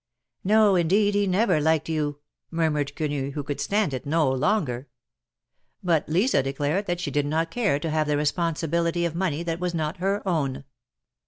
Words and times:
"No, 0.43 0.73
indeed, 0.75 1.13
he 1.13 1.27
never 1.27 1.61
liked 1.61 1.87
you!" 1.87 2.21
murmured 2.49 2.95
Quenu, 2.95 3.33
who 3.33 3.43
could 3.43 3.61
stand 3.61 3.93
it 3.93 4.03
no 4.03 4.27
longer. 4.31 4.87
But 5.83 6.09
Lisa 6.09 6.41
declared 6.41 6.87
that 6.87 6.99
she 6.99 7.11
did 7.11 7.27
not 7.27 7.51
care 7.51 7.77
to 7.77 7.89
have 7.91 8.07
the 8.07 8.17
responsibility 8.17 9.05
of 9.05 9.13
money 9.13 9.43
that 9.43 9.59
was 9.59 9.75
not 9.75 9.97
her 9.97 10.27
own. 10.27 10.63